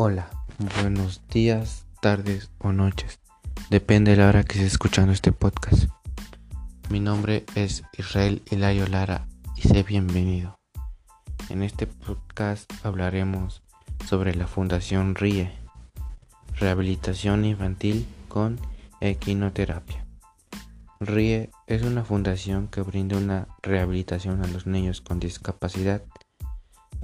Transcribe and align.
Hola, 0.00 0.30
buenos 0.80 1.26
días, 1.26 1.84
tardes 2.00 2.52
o 2.58 2.70
noches. 2.70 3.18
Depende 3.68 4.12
de 4.12 4.18
la 4.18 4.28
hora 4.28 4.44
que 4.44 4.52
estés 4.52 4.74
escuchando 4.74 5.10
este 5.12 5.32
podcast. 5.32 5.90
Mi 6.88 7.00
nombre 7.00 7.44
es 7.56 7.82
Israel 7.98 8.40
Hilario 8.48 8.86
Lara 8.86 9.26
y 9.56 9.62
sé 9.62 9.82
bienvenido. 9.82 10.56
En 11.48 11.64
este 11.64 11.88
podcast 11.88 12.72
hablaremos 12.84 13.64
sobre 14.06 14.36
la 14.36 14.46
Fundación 14.46 15.16
RIE, 15.16 15.50
Rehabilitación 16.60 17.44
Infantil 17.44 18.06
con 18.28 18.60
Equinoterapia. 19.00 20.06
RIE 21.00 21.50
es 21.66 21.82
una 21.82 22.04
fundación 22.04 22.68
que 22.68 22.82
brinda 22.82 23.16
una 23.16 23.48
rehabilitación 23.62 24.44
a 24.44 24.46
los 24.46 24.64
niños 24.64 25.00
con 25.00 25.18
discapacidad, 25.18 26.04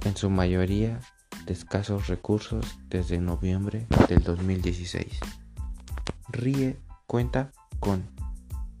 en 0.05 0.15
su 0.15 0.29
mayoría 0.29 1.01
de 1.45 1.53
escasos 1.53 2.07
recursos 2.07 2.77
desde 2.89 3.19
noviembre 3.19 3.87
del 4.07 4.23
2016. 4.23 5.19
RIE 6.29 6.77
cuenta 7.07 7.51
con 7.79 8.03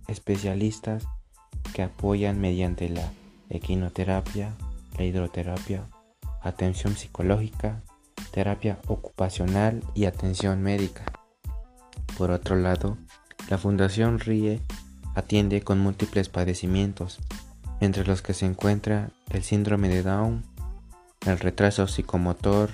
especialistas 0.07 1.07
que 1.73 1.83
apoyan 1.83 2.39
mediante 2.39 2.89
la 2.89 3.11
equinoterapia, 3.49 4.55
la 4.97 5.03
hidroterapia, 5.03 5.87
atención 6.41 6.95
psicológica, 6.95 7.81
terapia 8.31 8.79
ocupacional 8.87 9.83
y 9.93 10.05
atención 10.05 10.61
médica. 10.61 11.05
Por 12.17 12.31
otro 12.31 12.55
lado, 12.55 12.97
la 13.49 13.57
Fundación 13.57 14.19
RIE 14.19 14.61
atiende 15.15 15.61
con 15.61 15.79
múltiples 15.79 16.29
padecimientos, 16.29 17.19
entre 17.79 18.05
los 18.05 18.21
que 18.21 18.33
se 18.33 18.45
encuentra 18.45 19.11
el 19.29 19.43
síndrome 19.43 19.89
de 19.89 20.03
Down, 20.03 20.43
el 21.25 21.39
retraso 21.39 21.87
psicomotor, 21.87 22.69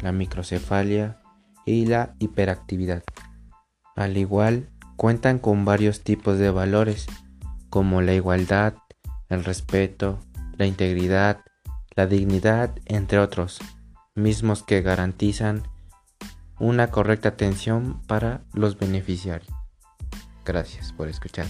la 0.00 0.12
microcefalia 0.12 1.20
y 1.66 1.86
la 1.86 2.14
hiperactividad. 2.18 3.02
Al 3.96 4.16
igual, 4.16 4.68
cuentan 4.96 5.38
con 5.38 5.64
varios 5.64 6.02
tipos 6.02 6.38
de 6.38 6.50
valores 6.50 7.06
como 7.70 8.00
la 8.00 8.14
igualdad, 8.14 8.74
el 9.28 9.44
respeto, 9.44 10.20
la 10.56 10.66
integridad, 10.66 11.40
la 11.94 12.06
dignidad, 12.06 12.74
entre 12.86 13.18
otros, 13.18 13.58
mismos 14.14 14.62
que 14.62 14.82
garantizan 14.82 15.62
una 16.58 16.90
correcta 16.90 17.30
atención 17.30 18.02
para 18.06 18.42
los 18.52 18.78
beneficiarios. 18.78 19.52
Gracias 20.44 20.92
por 20.92 21.08
escuchar. 21.08 21.46